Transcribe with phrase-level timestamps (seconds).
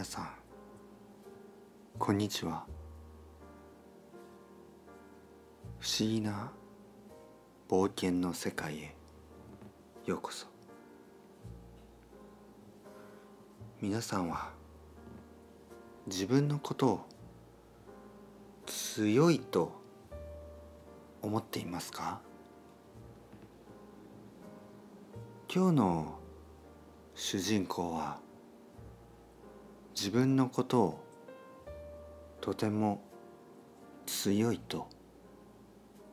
[0.00, 0.28] 皆さん
[1.98, 2.64] こんにちは。
[5.78, 6.50] 不思議な
[7.68, 8.96] 冒険の世界へ
[10.06, 10.46] ようこそ。
[13.82, 14.48] 皆さんは
[16.06, 17.00] 自分のことを
[18.64, 19.70] 強いと
[21.20, 22.22] 思っていますか？
[25.54, 26.18] 今日の
[27.14, 28.18] 主人公は
[30.02, 31.04] 自分のことを
[32.40, 33.02] とても
[34.06, 34.88] 強いと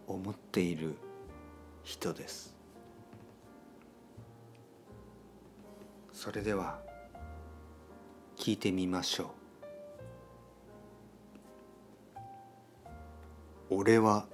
[0.07, 0.97] 思っている
[1.85, 2.53] 人です。
[6.11, 6.81] それでは
[8.35, 9.33] 聞いてみましょ
[13.69, 13.75] う。
[13.75, 14.25] 俺は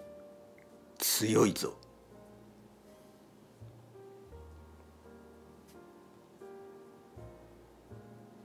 [0.98, 1.78] 強いぞ。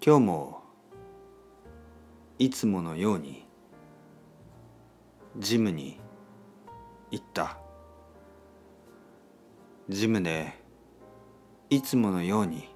[0.05, 0.58] 今日も
[2.41, 3.49] いつものように
[5.39, 5.99] ジムに
[7.11, 7.59] 行った。
[9.89, 10.53] ジムで
[11.69, 12.69] いつものように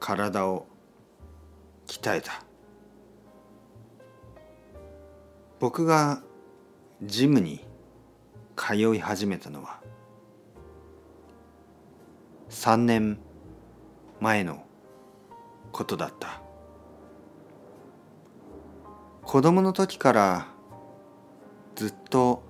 [0.00, 0.66] 体を
[1.86, 2.42] 鍛えた。
[5.60, 6.22] 僕が
[7.02, 7.66] ジムに
[8.56, 9.82] 通い始めたのは
[12.48, 13.18] 3年
[14.20, 14.64] 前の
[15.70, 16.45] ことだった。
[19.26, 20.46] 子供の時から
[21.74, 22.44] ずっと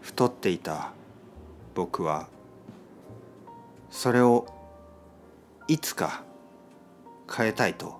[0.00, 0.92] 太っていた
[1.74, 2.28] 僕は
[3.90, 4.46] それを
[5.68, 6.24] いつか
[7.30, 7.98] 変えたいと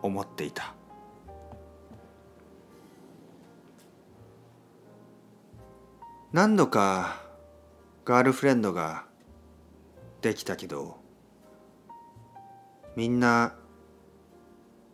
[0.00, 0.74] 思っていた。
[6.32, 7.20] 何度か
[8.04, 9.06] ガールフレンドが
[10.22, 10.98] できたけど
[12.94, 13.54] みんな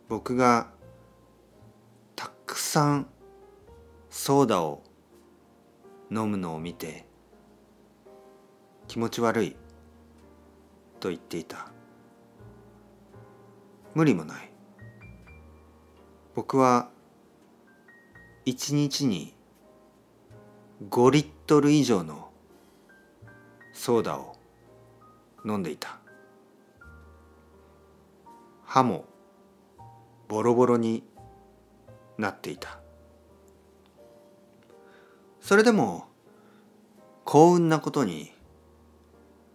[0.08, 0.71] 僕が
[2.72, 3.06] さん
[4.08, 4.82] ソーダを
[6.10, 7.04] 飲むのを見て
[8.88, 9.56] 気持ち悪い
[10.98, 11.70] と言っていた。
[13.94, 14.50] 無理もない。
[16.34, 16.88] 僕は
[18.46, 19.34] 一日に
[20.88, 22.30] 5リットル以上の
[23.74, 24.34] ソーダを
[25.44, 25.98] 飲んでいた。
[28.64, 29.04] 歯も
[30.26, 31.04] ボロボロに
[32.18, 32.78] なっていた。
[35.40, 36.06] それでも
[37.24, 38.32] 幸運なことに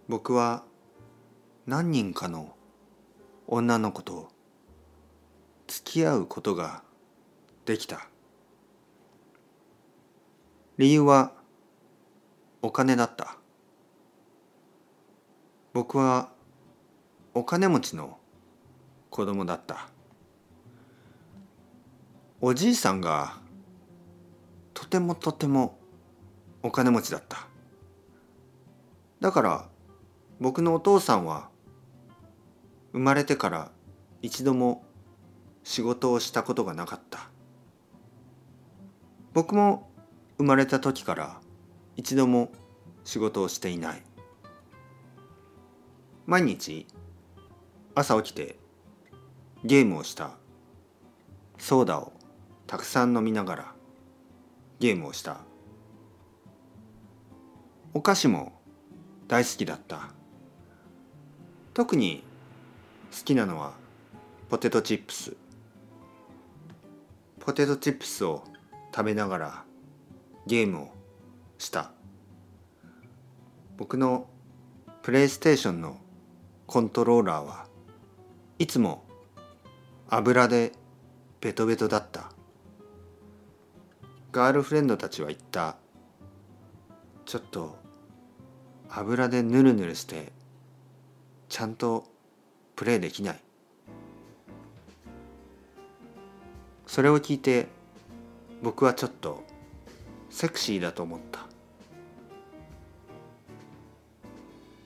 [0.07, 0.63] 僕は
[1.65, 2.55] 何人かの
[3.47, 4.29] 女の子と
[5.67, 6.83] 付き合うことが
[7.65, 8.07] できた。
[10.77, 11.33] 理由は
[12.61, 13.37] お金だった。
[15.73, 16.29] 僕は
[17.33, 18.17] お金持ちの
[19.09, 19.89] 子供だった。
[22.39, 23.37] おじいさんが
[24.75, 25.79] とてもとても
[26.61, 27.47] お金持ちだった。
[29.19, 29.69] だから
[30.39, 31.49] 僕のお父さんは
[32.91, 33.71] 生まれてから
[34.21, 34.83] 一度も
[35.63, 37.27] 仕事をしたことがなかった。
[39.33, 39.89] 僕も
[40.37, 41.41] 生まれた時から
[41.95, 42.51] 一度も
[43.03, 44.03] 仕事をしていない。
[46.27, 46.85] 毎日
[47.95, 48.59] 朝起きて
[49.63, 50.31] ゲームをした。
[51.57, 52.13] ソーダを
[52.67, 53.75] たくさん飲みながら
[54.79, 55.37] ゲームをした。
[57.93, 58.51] お菓子も
[59.29, 60.09] 大好きだった。
[61.73, 62.23] 特に
[63.17, 63.73] 好きなのは
[64.49, 65.37] ポテトチップス。
[67.39, 68.43] ポテトチップスを
[68.93, 69.63] 食べながら
[70.45, 70.89] ゲームを
[71.57, 71.91] した。
[73.77, 74.27] 僕の
[75.03, 75.97] プレイステーションの
[76.65, 77.67] コントローラーは
[78.59, 79.05] いつも
[80.09, 80.73] 油で
[81.39, 82.31] ベトベトだった。
[84.37, 85.77] ガールフレンドたちは言った。
[87.25, 87.75] ちょっと
[88.87, 90.31] 油でヌルヌルして
[91.49, 92.05] ちゃんと
[92.75, 93.39] プレイできない。
[96.85, 97.65] それを聞いて
[98.61, 99.43] 僕はちょっと
[100.29, 101.39] セクシーだと思った。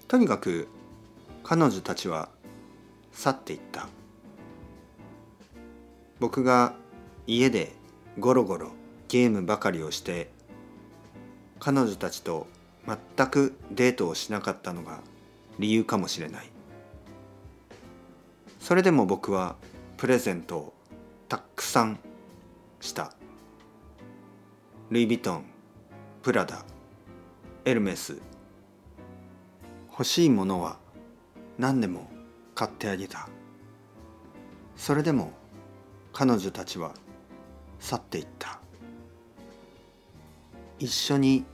[0.08, 0.70] とにかく
[1.44, 2.30] 彼女たちは
[3.12, 3.90] 去っていった。
[6.22, 6.74] 僕が
[7.28, 7.74] 家で
[8.18, 8.72] ゴロゴロ
[9.12, 10.32] ゲームばかりをして
[11.60, 12.48] 彼女たちと
[12.88, 15.02] 全くデートをしなかったのが
[15.60, 16.50] 理由かもしれない。
[18.62, 19.58] それでも僕は
[19.98, 20.74] プレゼントを
[21.28, 22.00] たくさん
[22.80, 23.12] した。
[24.92, 25.44] ルイ・ヴィトン
[26.22, 26.64] プラダ
[27.66, 28.18] エルメス。
[29.92, 30.78] 欲しいものは
[31.58, 32.10] 何でも
[32.56, 33.28] 買ってあげた。
[34.78, 35.34] それでも
[36.14, 36.94] 彼女たちは
[37.78, 38.61] 去っていった。
[40.82, 41.46] 一緒に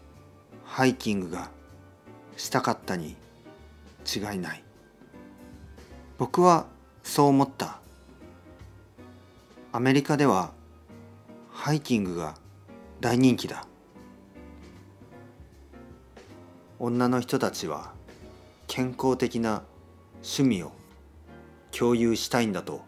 [0.64, 1.52] ハイキングが
[2.38, 3.18] したかったに
[4.06, 4.64] 違いない。
[6.18, 6.66] 僕は
[7.04, 7.82] そう思った。
[9.74, 10.54] アメリカでは
[11.52, 12.36] ハイキングが
[13.02, 13.68] 大人気だ。
[16.80, 17.92] 女の人たちは
[18.68, 19.64] 健康的な
[20.24, 20.72] 趣味を
[21.78, 22.80] 共有したいんだと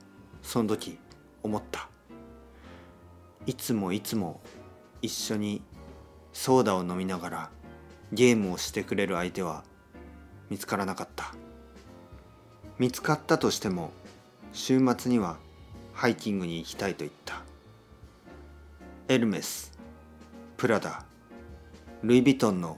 [0.42, 1.00] その時
[1.44, 1.90] 思った。
[3.46, 4.40] いつもいつも
[5.02, 5.62] 一緒に
[6.42, 7.50] ソーダを飲みながら
[8.14, 9.66] ゲームをしてくれる相手は
[10.50, 11.34] 見つからなかった。
[12.78, 13.92] 見つかったとしても
[14.54, 15.36] 週末には
[15.92, 17.42] ハイキングに行きたいと言った。
[19.10, 19.78] エルメス
[20.56, 21.04] プラダ
[22.04, 22.78] ルイ・ヴィトンの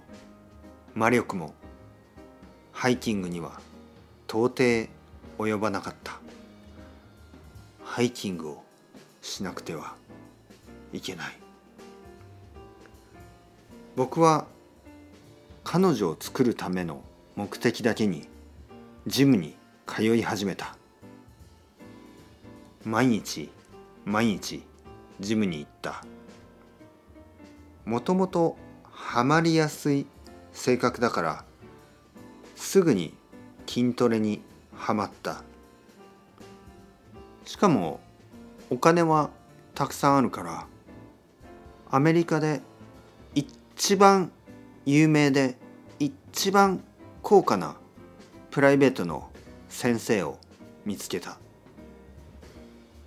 [0.96, 1.54] 魔力も
[2.72, 3.62] ハイキングには
[4.28, 4.90] 到底
[5.38, 6.20] 及ばなかった。
[7.84, 8.64] ハイキングを
[9.22, 9.94] しなくては
[10.94, 11.51] いけない。
[14.02, 14.48] 僕は
[15.64, 17.04] 彼女を作るための
[17.36, 18.28] 目的だけに
[19.06, 19.56] ジムに
[19.86, 20.76] 通い始めた。
[22.84, 23.52] 毎日
[24.04, 24.64] 毎日
[25.20, 26.04] ジムに行った。
[27.86, 28.58] もともと
[28.92, 30.08] ハマりやすい
[30.52, 31.46] 性格だから
[32.56, 33.14] すぐに
[33.68, 34.42] 筋トレに
[34.76, 35.44] はまった。
[37.46, 38.00] しかも
[38.72, 39.30] お金は
[39.76, 40.66] たくさんあるから
[41.92, 42.62] アメリカで
[43.84, 44.32] 一番
[44.86, 45.58] 有名で
[45.98, 46.84] 一番
[47.24, 47.78] 高価な
[48.52, 49.32] プライベートの
[49.70, 50.38] 先生を
[50.86, 51.40] 見つけた。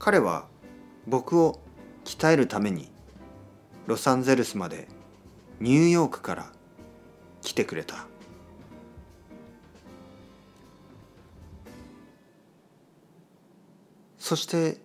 [0.01, 0.47] 彼は
[1.07, 1.61] 僕を
[2.05, 2.91] 鍛えるために
[3.87, 4.89] ロサンゼルスまで
[5.61, 6.53] ニューヨークから
[7.41, 8.09] 来てくれた。
[14.19, 14.79] そして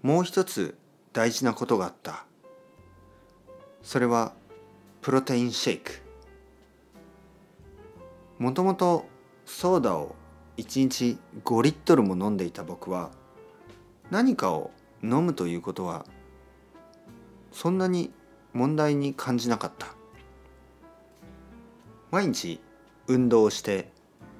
[0.00, 0.78] もう一つ
[1.12, 2.24] 大事なことがあった。
[3.82, 4.37] それは
[5.08, 6.02] プロテインシェイク
[8.38, 9.06] もともと
[9.46, 10.14] ソーダを
[10.58, 11.16] 1日
[11.46, 13.10] 5リットルも飲んでいた僕は
[14.10, 14.70] 何かを
[15.02, 16.04] 飲むということは
[17.52, 18.10] そんなに
[18.52, 19.86] 問題に感じなかった。
[22.10, 22.60] 毎日
[23.06, 23.90] 運動をして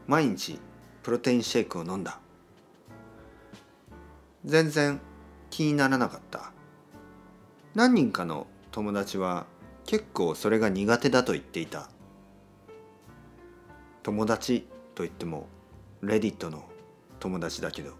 [0.06, 0.60] 毎日
[1.02, 2.20] プロテインシェイクを飲んだ。
[4.44, 5.00] 全然
[5.48, 6.52] 気にならなかった。
[7.74, 9.46] 何人かの友達は
[9.88, 11.88] 結構それが苦手だと言っていた。
[14.02, 15.46] 友達と言っても
[16.02, 16.68] レディットの
[17.18, 17.92] 友達だけど。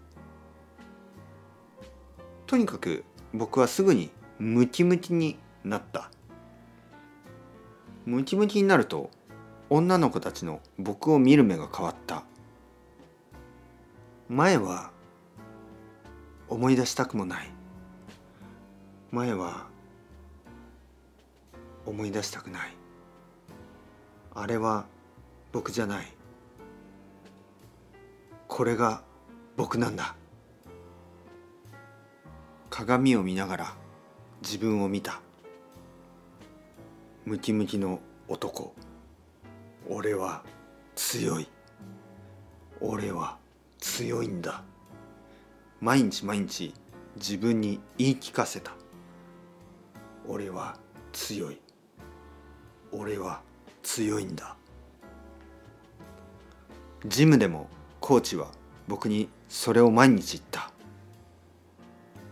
[2.45, 3.03] とにかく
[3.33, 6.11] 僕はすぐにムキムキになった。
[8.05, 9.09] ムキムキになると
[9.71, 12.23] 女の子たちの僕を見る目が変わった。
[14.27, 14.91] 前は
[16.49, 17.49] 思い出したくもない。
[19.09, 19.69] 前は
[21.89, 22.73] 思い出したくない。
[24.35, 24.85] あれは
[25.51, 26.07] 僕じゃない。
[28.47, 29.01] これが
[29.57, 30.15] 僕なんだ。
[32.69, 33.73] 鏡を見ながら
[34.43, 35.19] 自分を見た。
[37.25, 38.75] ムキムキの男。
[39.89, 40.43] 俺は
[40.95, 41.49] 強い。
[42.79, 43.37] 俺は
[43.79, 44.63] 強いんだ。
[45.81, 46.71] 毎日毎日
[47.15, 48.73] 自分に言い聞かせた。
[50.27, 50.77] 俺は
[51.11, 51.59] 強い。
[52.91, 53.41] 俺は
[53.83, 54.55] 強いんだ。
[57.05, 57.69] ジムでも
[57.99, 58.47] コーチは
[58.87, 60.71] 僕にそれを毎日言った。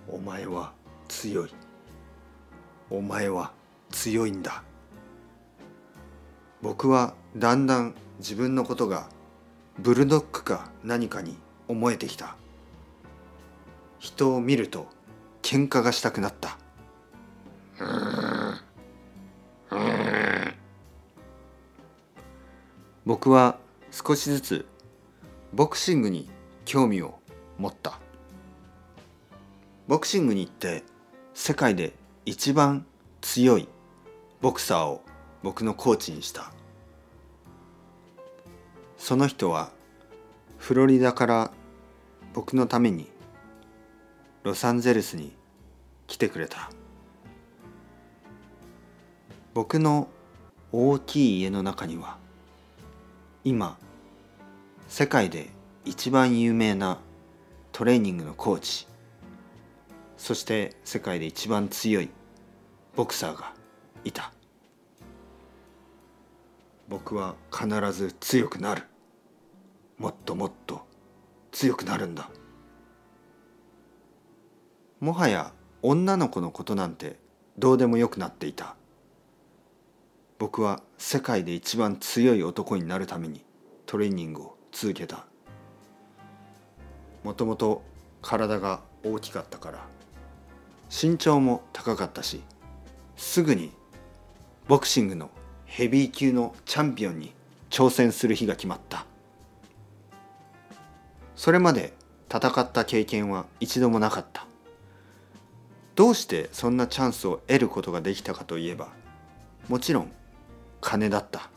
[0.07, 0.73] お前は
[1.07, 1.53] 強い。
[2.89, 3.51] お前は
[3.91, 4.63] 強いんだ。
[6.61, 9.09] 僕はだんだん自分のことが
[9.79, 11.37] ブルドッグか何かに
[11.67, 12.35] 思えてきた。
[13.99, 14.87] 人を見ると
[15.41, 16.57] 喧嘩がしたくなった。
[23.19, 23.57] 僕は
[23.89, 24.65] 少しずつ
[25.51, 26.29] ボクシングに
[26.65, 27.17] 興味を
[27.57, 27.99] 持った。
[29.87, 30.83] ボクシングに行って
[31.33, 31.93] 世界で
[32.27, 32.85] 一番
[33.21, 33.67] 強い
[34.39, 35.01] ボクサーを
[35.41, 36.51] 僕のコーチにした。
[38.99, 39.71] その人は
[40.59, 41.51] フロリダから
[42.35, 43.07] 僕のために
[44.43, 45.35] ロサンゼルスに
[46.05, 46.69] 来てくれた。
[49.55, 50.07] 僕の
[50.71, 52.26] 大きい家の中には
[53.49, 53.77] 今
[54.89, 55.47] 世界で
[55.85, 56.99] 一番有名な
[57.71, 58.89] トレーニングのコーチ。
[60.17, 62.09] そして世界で一番強い
[62.97, 63.53] ボクサーが
[64.03, 64.33] いた。
[66.89, 68.83] 僕は必ず強くなる。
[69.97, 70.85] もっともっと
[71.53, 72.29] 強くなるんだ。
[74.99, 77.17] もはや女の子のことなんて
[77.57, 78.75] どうでもよくなっていた。
[80.39, 83.43] 僕は世界で一番強い男になるために
[83.87, 85.25] トレーニングを続けた。
[87.23, 87.81] もともと
[88.21, 89.85] 体が大きかったから
[90.89, 92.41] 身長も高かったし
[93.15, 93.71] すぐに
[94.67, 95.29] ボクシングの
[95.65, 97.33] ヘビー級のチャンピオンに
[97.69, 99.05] 挑戦する日が決まった。
[101.35, 101.93] それまで
[102.33, 104.45] 戦った経験は一度もなかった。
[105.95, 108.89] どうしてそんなチャンスを得ることができたかといえば
[109.67, 110.11] もちろん
[110.81, 111.49] 金だった。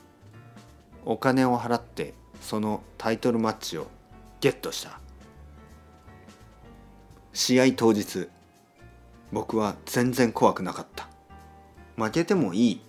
[1.05, 3.87] お金を払ってそのタイトルマッチを
[4.41, 4.99] ゲットした。
[7.33, 8.29] 試合当日
[9.33, 11.09] 僕は全然怖くなかった。
[11.97, 12.81] 負けてもいい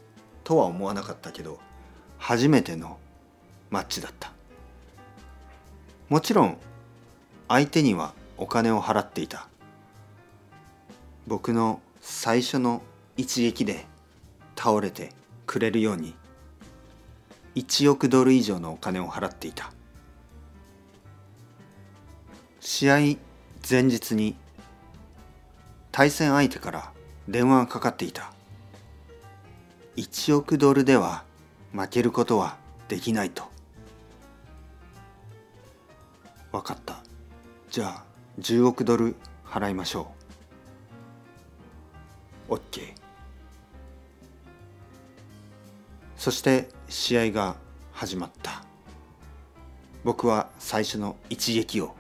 [0.44, 1.60] とは思わなかったけど
[2.18, 2.98] 初めての
[3.70, 4.32] マッチだった。
[6.10, 6.58] もちろん
[7.48, 9.48] 相手にはお金を払っていた。
[11.28, 12.82] 僕の最初の
[13.16, 13.86] 一撃で
[14.56, 15.12] 倒れて
[15.46, 16.16] くれるように
[17.56, 19.72] 1億ドル以上のお金を払っていた。
[22.60, 22.96] 試合
[23.70, 24.36] 前日に
[25.92, 26.92] 対戦相手から
[27.28, 28.32] 電話がかかっていた。
[29.98, 31.24] 1億ドルでは
[31.74, 33.44] 負けることはできないと。
[36.52, 37.04] 分かった。
[37.70, 38.04] じゃあ
[38.40, 39.16] 10億ドル
[39.46, 40.22] 払いましょう。
[42.52, 42.94] OK
[46.18, 47.56] そして試合が
[47.94, 48.66] 始まった。
[50.04, 51.96] 僕は最初の一撃を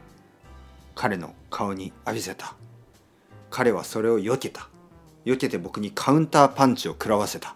[0.95, 2.55] 彼の顔に浴びせた。
[3.49, 4.67] 彼はそれを避けた。
[5.23, 7.55] 避けて僕にカウンターパンチを食らわせた。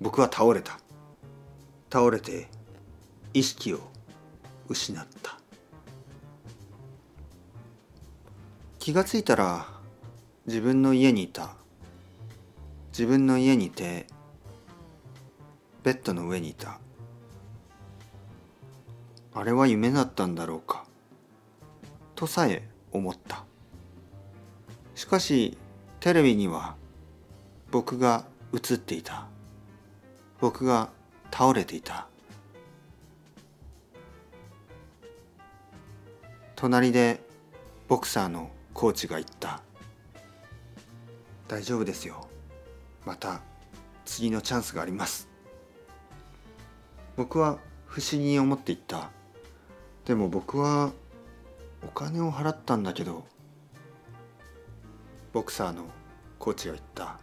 [0.00, 0.80] 僕は倒れた。
[1.92, 2.48] 倒れて
[3.32, 3.78] 意識を
[4.68, 5.38] 失った。
[8.80, 9.68] 気がついたら
[10.46, 11.54] 自分の家にいた。
[12.90, 14.06] 自分の家にいて
[15.82, 16.78] ベッドの上にいた。
[19.34, 20.84] あれは夢だったんだろうか。
[22.14, 23.44] とさえ思った。
[24.94, 25.58] しかし
[26.00, 26.76] テレビには
[27.70, 28.24] 僕が
[28.54, 29.26] 映っていた。
[30.40, 30.90] 僕が
[31.32, 32.06] 倒れていた。
[36.54, 37.20] 隣で
[37.88, 39.62] ボクサーのコーチが言った
[41.48, 42.28] 「大丈夫ですよ。
[43.04, 43.40] また
[44.04, 45.31] 次のチャンスがあります。
[47.16, 49.10] 僕は不思議に思っていった。
[50.04, 50.92] でも僕は
[51.84, 53.24] お金を払ったんだけど
[55.32, 55.84] ボクサーの
[56.38, 57.18] コーチが言った。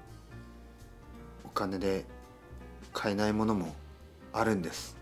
[1.43, 2.05] お金で
[2.93, 3.75] 買えないものも
[4.31, 4.95] あるんです。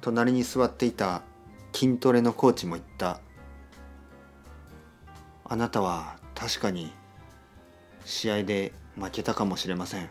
[0.00, 1.22] 隣に座っていた
[1.72, 3.20] 筋トレのコーチも言った。
[5.44, 6.92] あなたは確かに
[8.04, 10.08] 試合で負けたかもしれません。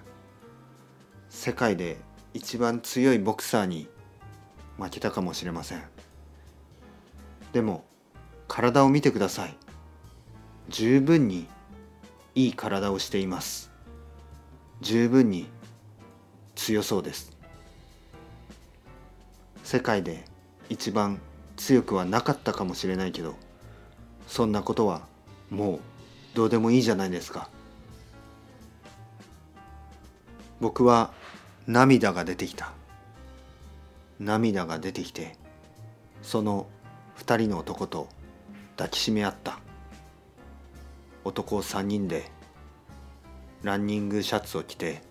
[1.30, 1.98] 世界で
[2.34, 3.88] 一番強いボクサーに
[4.78, 5.84] 負けたかもしれません。
[7.54, 7.84] でも
[8.48, 9.56] 体を見てください。
[10.70, 11.48] 十分に
[12.36, 13.72] いい体をしています。
[14.82, 15.48] 十分に
[16.56, 17.38] 強そうです。
[19.64, 20.26] 世界で
[20.70, 21.20] 一番
[21.58, 23.36] 強くはなかったかもしれないけど
[24.28, 25.02] そんなことは
[25.50, 25.80] もう
[26.34, 27.50] どうでもいいじゃないですか。
[30.60, 31.12] 僕は
[31.72, 32.74] 涙が出てきた。
[34.20, 35.38] 涙が出てきて
[36.22, 36.68] その
[37.16, 38.10] 二人の男と
[38.76, 39.58] 抱きしめ合った。
[41.24, 42.30] 男3人で
[43.64, 45.02] ランニングシャツを着て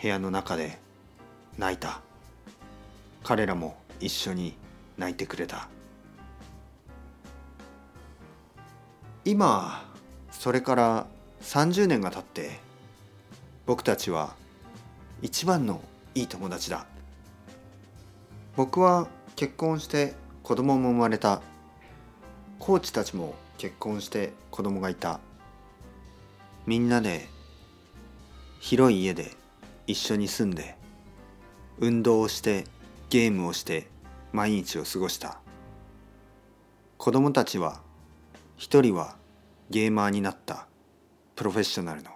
[0.00, 0.78] 部屋の中で
[1.58, 2.00] 泣いた。
[3.24, 4.54] 彼らも一緒に
[4.96, 5.68] 泣いてくれた。
[9.24, 9.84] 今
[10.30, 11.06] それから
[11.42, 12.60] 30年が経って
[13.66, 14.36] 僕たちは
[15.22, 15.80] 一番の
[16.14, 16.86] いい友達だ。
[18.56, 21.42] 僕は結婚して子供も生まれた。
[22.58, 25.20] コーチたちも結婚して子供がいた。
[26.66, 27.28] みんなで
[28.60, 29.32] 広い家で
[29.86, 30.76] 一緒に住んで
[31.78, 32.64] 運動をして
[33.10, 33.88] ゲームをして
[34.32, 35.40] 毎日を過ごした。
[36.96, 37.80] 子供たちは
[38.56, 39.16] 一人は
[39.70, 40.66] ゲーマーになった。
[41.34, 42.10] プロフェッショナルの。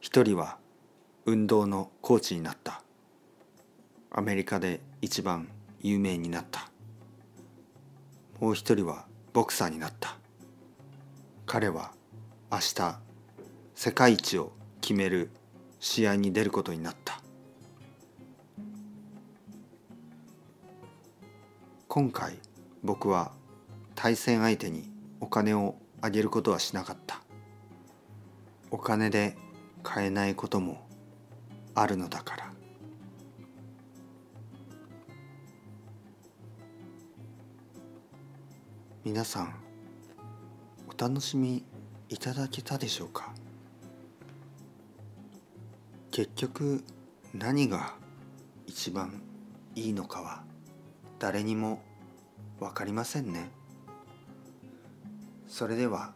[0.00, 0.58] 一人は
[1.24, 2.82] 運動のコーチになった。
[4.10, 5.48] アメリカで一番
[5.80, 6.68] 有名になった。
[8.40, 10.16] もう一人はボクサーになった。
[11.46, 11.92] 彼は
[12.50, 12.98] 明日
[13.76, 15.30] 世界一を決める
[15.78, 17.20] 試合に出ることになった。
[21.86, 22.36] 今回
[22.82, 23.30] 僕は
[23.94, 27.20] 対戦相手にお金をあげることはしなかった。
[28.72, 29.36] お金で
[29.84, 30.84] 買えないことも
[31.74, 32.52] あるのだから。
[39.04, 39.54] 皆さん
[40.86, 41.64] お楽しみ
[42.08, 43.32] いただけたでしょうか？
[46.12, 46.84] 結局
[47.34, 47.94] 何が
[48.66, 49.20] 一番
[49.74, 50.44] いいのかは
[51.18, 51.82] 誰にも
[52.60, 53.50] 分かりませんね。
[55.48, 56.12] それでは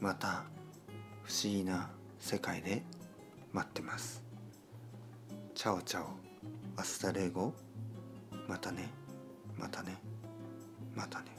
[0.00, 0.44] また
[1.22, 2.82] 不思議な世界で
[3.52, 4.25] 待ってます。
[5.56, 6.06] Ciao ciao。
[6.76, 7.50] Hasta luego。
[8.46, 8.90] またね。
[9.56, 9.96] またね。
[10.94, 11.35] またね。